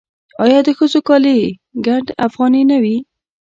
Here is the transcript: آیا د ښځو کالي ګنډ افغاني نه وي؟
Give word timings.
آیا 0.43 0.59
د 0.67 0.69
ښځو 0.77 0.99
کالي 1.07 1.39
ګنډ 1.85 2.07
افغاني 2.27 2.63
نه 2.71 2.77
وي؟ 2.83 2.97